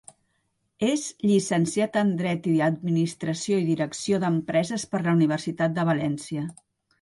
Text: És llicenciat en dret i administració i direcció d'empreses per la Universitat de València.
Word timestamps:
És 0.85 1.01
llicenciat 1.31 1.99
en 2.01 2.09
dret 2.21 2.49
i 2.51 2.53
administració 2.69 3.59
i 3.59 3.67
direcció 3.69 4.21
d'empreses 4.25 4.87
per 4.95 5.03
la 5.05 5.15
Universitat 5.21 5.77
de 5.77 5.87
València. 5.93 6.49